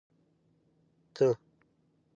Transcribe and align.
ته 1.13 1.27